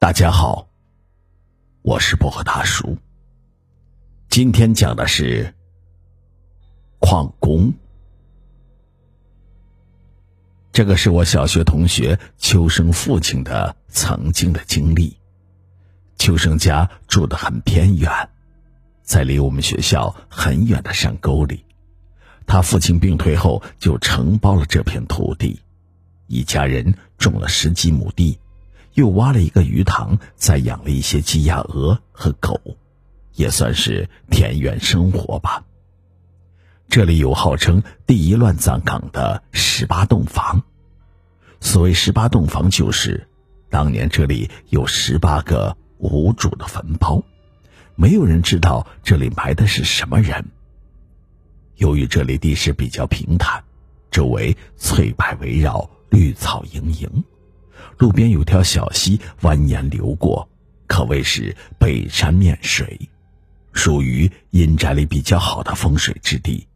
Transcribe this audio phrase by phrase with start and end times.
[0.00, 0.68] 大家好，
[1.82, 2.96] 我是薄荷大叔。
[4.28, 5.52] 今天讲的是
[7.00, 7.74] 矿工。
[10.70, 15.18] 这个是我小学同学秋生父亲的曾经的经历。
[16.16, 18.08] 秋生家住得很偏远，
[19.02, 21.66] 在离我们学校很远的山沟里。
[22.46, 25.60] 他父亲病退后，就承包了这片土地，
[26.28, 28.38] 一家人种了十几亩地。
[28.98, 32.60] 又挖了一个鱼塘，再养了一些鸡、鸭、鹅和狗，
[33.34, 35.64] 也算是田园生活吧。
[36.88, 40.64] 这里有号称第一乱葬岗的十八洞房。
[41.60, 43.28] 所谓十八洞房，就是
[43.70, 47.22] 当年这里有十八个无主的坟包，
[47.94, 50.44] 没有人知道这里埋的是什么人。
[51.76, 53.62] 由于这里地势比较平坦，
[54.10, 57.22] 周围翠柏围绕，绿草盈盈。
[57.98, 60.48] 路边有条小溪蜿蜒流过，
[60.86, 62.98] 可谓是背山面水，
[63.72, 66.66] 属于阴宅里比较好的风水之地。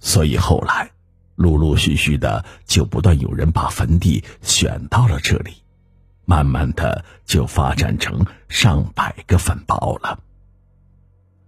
[0.00, 0.90] 所以后来，
[1.36, 5.52] 陆陆续续的就不断有人把坟地选到了这里，
[6.24, 10.18] 慢慢的就发展成上百个坟包了。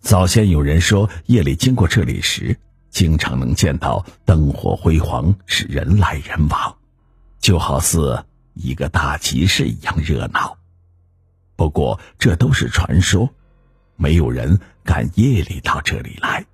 [0.00, 2.56] 早先有人说，夜里经过这里时，
[2.90, 6.76] 经常能见到灯火辉煌，是人来人往，
[7.38, 8.24] 就好似。
[8.60, 10.58] 一个大集市一样热闹，
[11.54, 13.32] 不过这都是传说，
[13.94, 16.44] 没有人敢夜里到这里来，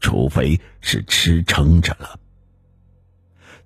[0.00, 2.20] 除非是吃撑着了。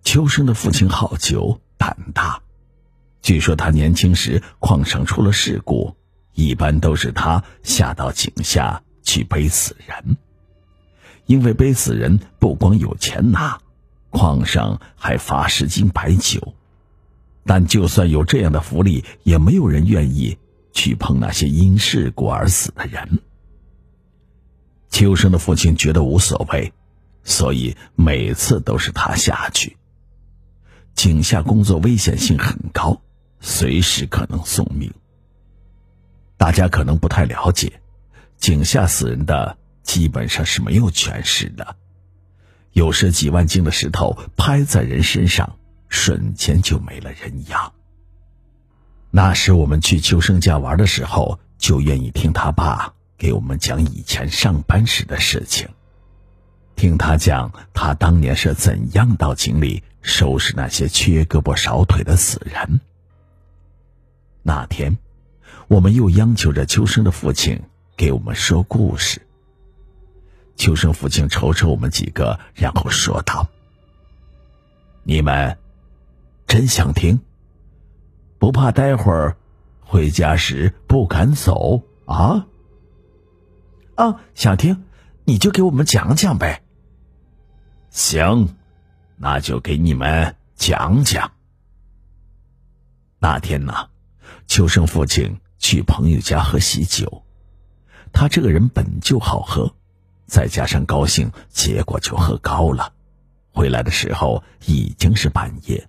[0.04, 2.40] 秋生的父亲好酒胆大，
[3.22, 5.96] 据说他年轻时矿上出了事故，
[6.32, 10.16] 一般都是他下到井下去背死人，
[11.26, 13.58] 因为背死人不光有钱拿，
[14.10, 16.54] 矿上还发十斤白酒。
[17.44, 20.38] 但就算有这样的福利，也没有人愿意
[20.72, 23.20] 去碰那些因事故而死的人。
[24.88, 26.72] 秋生的父亲觉得无所谓，
[27.22, 29.76] 所以每次都是他下去。
[30.94, 33.02] 井下工作危险性很高，
[33.40, 34.92] 随时可能送命。
[36.36, 37.80] 大家可能不太了解，
[38.38, 41.76] 井下死人的基本上是没有权势的，
[42.72, 45.56] 有时几万斤的石头拍在人身上。
[45.94, 47.72] 瞬间就没了人样。
[49.12, 55.68] 那时我们去秋生家玩的时候，就愿意听他爸给我们讲以前上班时的事情，
[56.74, 62.80] 听他讲他当年是怎样到井里收拾那些缺胳膊少腿的死人。
[64.42, 64.98] 那天，
[65.68, 67.62] 我们又央求着秋生的父亲
[67.96, 69.22] 给我们说故事。
[70.56, 73.48] 秋生父亲瞅瞅我们几个，然后说道
[75.04, 75.56] ：“你们。”
[76.54, 77.20] 真想听，
[78.38, 79.36] 不怕待会儿
[79.80, 82.46] 回家时不敢走啊？
[83.96, 84.84] 啊，想听，
[85.24, 86.62] 你就给我们讲讲呗。
[87.90, 88.54] 行，
[89.16, 91.32] 那就给你们讲讲。
[93.18, 93.88] 那天呢，
[94.46, 97.24] 秋生父亲去朋友家喝喜酒，
[98.12, 99.74] 他这个人本就好喝，
[100.26, 102.92] 再加上高兴，结果就喝高了。
[103.50, 105.88] 回来的时候已经是半夜。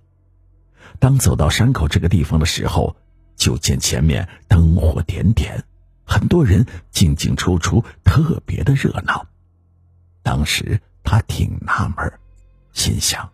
[0.98, 2.96] 当走到山口这个地方的时候，
[3.36, 5.64] 就见前面灯火点点，
[6.04, 9.26] 很多人进进出出，特别的热闹。
[10.22, 12.12] 当时他挺纳闷
[12.72, 13.30] 心想：“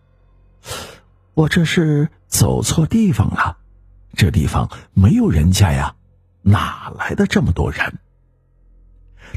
[1.35, 3.59] 我这是走错地方了，
[4.15, 5.95] 这地方没有人家呀，
[6.43, 7.99] 哪来的这么多人？”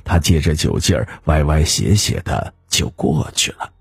[0.04, 3.72] 他借着酒劲儿，歪歪斜斜的就过去了。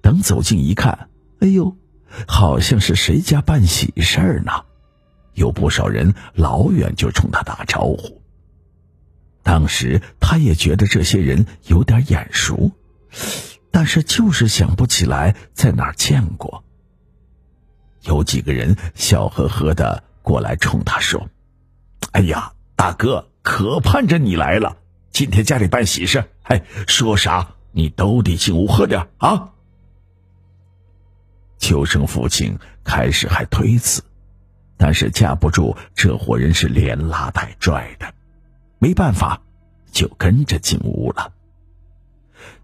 [0.00, 1.10] 等走近一看，
[1.40, 1.76] 哎呦！
[2.26, 4.52] 好像是谁家办喜事儿呢，
[5.34, 8.22] 有不少人老远就冲他打招呼。
[9.42, 12.72] 当时他也觉得这些人有点眼熟，
[13.70, 16.64] 但是就是想不起来在哪儿见过。
[18.02, 21.28] 有几个人笑呵呵的过来冲他说
[22.12, 24.76] ：“哎呀，大哥，可盼着你来了！
[25.10, 29.50] 今天家里办喜事，哎，说啥你都得进屋喝点啊。”
[31.66, 34.00] 秋生父亲开始还推辞，
[34.76, 38.14] 但是架不住这伙人是连拉带拽的，
[38.78, 39.42] 没办法，
[39.90, 41.32] 就跟着进屋了。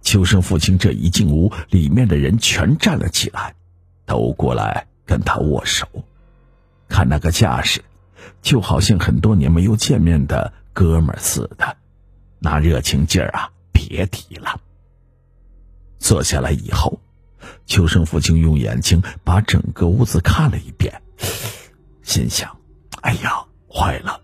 [0.03, 3.57] 秋生父亲这一进屋，里面的人全站了起来，
[4.07, 5.85] 都过来跟他握手，
[6.89, 7.83] 看那个架势，
[8.41, 11.77] 就好像很多年没有见面的哥们似的，
[12.39, 14.61] 那热情劲儿啊，别提了。
[15.99, 17.01] 坐下来以后。
[17.67, 21.03] 秋生父亲用眼睛把整个屋子看了一遍，
[22.03, 22.57] 心想
[23.03, 24.21] ：“哎呀，坏了，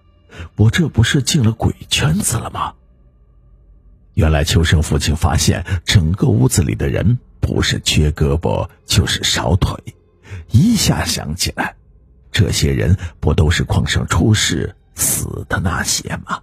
[0.56, 2.74] 我这不是进了鬼圈子了吗？
[4.14, 9.76] 原来秋生父亲发现整个屋子里的人不是缺胳膊就是少腿，
[10.50, 11.76] 一下想起来，
[12.32, 16.40] 这些人不都是矿上出事死的那些吗？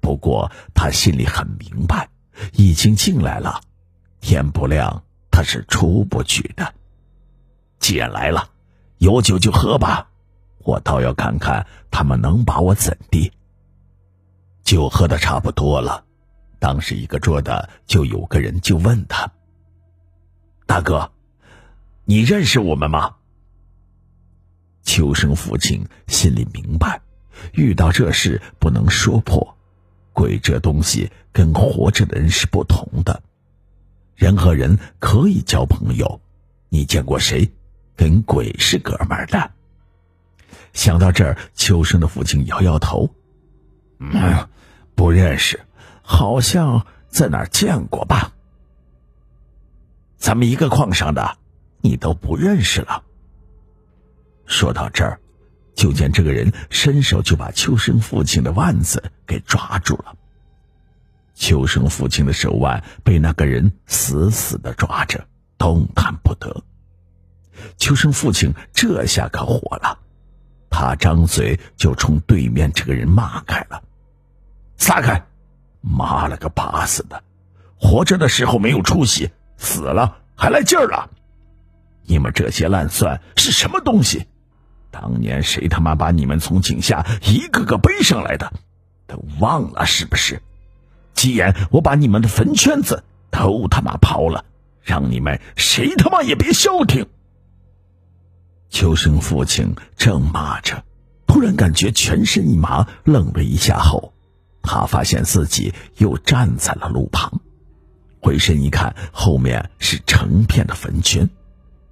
[0.00, 2.08] 不过他心里很明白，
[2.54, 3.60] 已经进来了，
[4.20, 5.04] 天不亮
[5.38, 6.74] 他是出不去的。
[7.78, 8.50] 既然来了，
[8.96, 10.10] 有酒就喝吧，
[10.64, 13.30] 我倒要看看他们能把我怎地。
[14.64, 16.04] 酒喝的差不多了。
[16.58, 19.30] 当时一个桌的就有个人就问他
[20.66, 21.12] ：“大哥，
[22.04, 23.14] 你认识我们吗？”
[24.82, 27.00] 秋生父亲心里明白，
[27.52, 29.56] 遇到这事不能说破，
[30.12, 33.22] 鬼这东西跟活着的人是不同的，
[34.18, 36.20] 人和人可以交朋友，
[36.68, 37.48] 你见过谁
[37.94, 39.52] 跟鬼是哥们儿的？
[40.72, 43.08] 想到这儿，秋生的父亲摇摇头
[44.00, 44.48] ：“嗯，
[44.96, 45.60] 不认识。”
[46.02, 48.32] 好像在哪儿见过吧？
[50.16, 51.38] 咱们一个矿上的，
[51.80, 53.04] 你都不认识了。
[54.46, 55.20] 说到这儿，
[55.76, 60.16] 就见这个人伸手就把秋生父亲的腕子给抓住了。
[61.38, 65.24] 秋生父亲的手腕被那个人死死的抓着，
[65.56, 66.64] 动弹不得。
[67.76, 70.00] 秋生父亲这下可火了，
[70.68, 73.82] 他张嘴就冲对面这个人骂开了
[74.76, 75.24] ：“撒开！”
[75.80, 77.22] 妈了个巴死的！
[77.76, 81.08] 活着的时候没有出息，死了还来劲儿了！
[82.02, 84.26] 你们这些烂蒜是什么东西？
[84.90, 88.52] 当年谁他妈把你们从井下一个个背上来的？
[89.06, 90.42] 都忘了是不是？
[91.18, 94.44] 既然我把你们的坟圈子都他妈刨了，
[94.82, 97.08] 让你们谁他妈也别消停！
[98.70, 100.84] 秋生父亲正骂着，
[101.26, 104.12] 突然感觉全身一麻，愣了一下后。
[104.62, 107.40] 他发现自己又站在了路旁，
[108.20, 111.28] 回身一看，后面是成片的坟圈，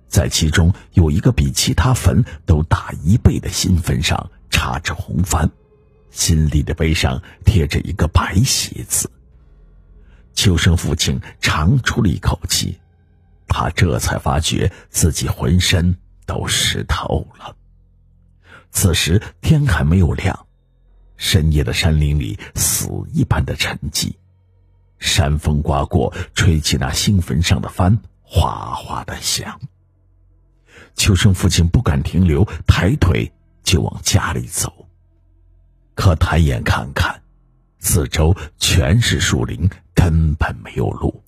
[0.07, 5.51] 在其中有一个比其他坟都大一倍的新坟上插着红幡，
[6.13, 9.11] 新立的碑上贴着一个白喜字。
[10.37, 12.79] 秋生父亲长出了一口气，
[13.49, 15.97] 他这才发觉自己浑身
[16.27, 17.57] 都湿透了。
[18.71, 20.47] 此时天还没有亮。
[21.17, 24.13] 深夜的山林里，死一般的沉寂。
[24.99, 29.59] 山风刮过，吹起那新坟上的帆，哗哗的响。
[30.95, 34.87] 秋生父亲不敢停留，抬腿就往家里走。
[35.95, 37.23] 可抬眼看看，
[37.79, 41.25] 四周全是树林，根本没有路。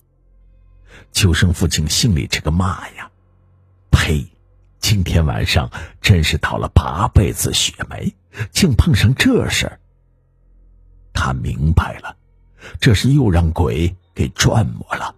[1.11, 3.11] 秋生父亲心里这个骂呀！
[3.91, 4.25] 呸！
[4.79, 5.69] 今天晚上
[6.01, 8.15] 真是倒了八辈子血霉，
[8.51, 9.79] 竟碰上这事儿。
[11.13, 12.15] 他明白了，
[12.79, 15.13] 这是又让鬼给转磨了，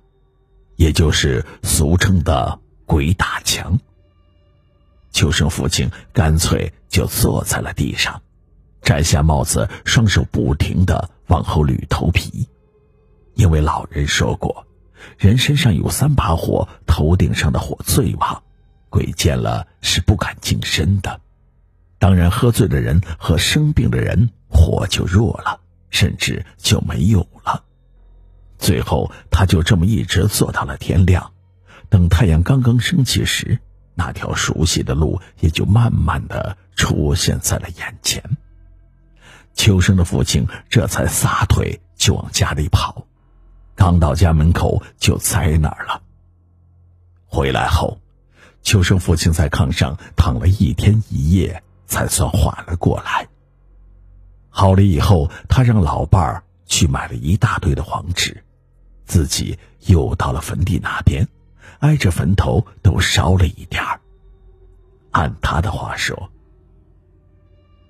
[0.77, 3.80] 也就是俗称的“鬼打墙”。
[5.13, 8.24] 秋生父亲干脆就坐在了地上，
[8.81, 12.50] 摘下帽子，双手不停的往后捋头皮，
[13.36, 14.66] 因为老人说过，
[15.18, 18.44] 人身上有三把火，头顶上的火最旺。
[18.89, 21.22] 鬼见了是不敢近身的，
[21.98, 27.63] 当然，喝醉的人和生病的人火就弱了，甚至就没有了。
[28.58, 31.32] 最后，他就这么一直坐到了天亮。
[31.88, 33.60] 等太阳刚刚升起时，
[33.96, 38.22] 那条熟悉的路也就慢慢的出现在了眼前。
[39.53, 43.05] 秋生的父亲这才撒腿就往家里跑，
[43.81, 46.03] 刚到家门口就栽那儿了。
[47.25, 47.97] 回来后。
[48.61, 53.27] 秋生父亲在炕上躺了一天一夜，才算缓了过来。
[54.50, 58.43] 好了以后，他让老伴儿去买了一大堆的黄纸，
[59.05, 59.57] 自己
[59.88, 61.27] 又到了坟地那边，
[61.79, 64.00] 挨着坟头都烧了一点儿。
[65.09, 66.29] 按他的话说，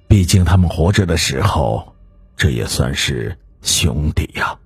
[0.07, 1.93] 毕竟他们活着的时候，
[2.37, 4.57] 这也算是兄弟呀。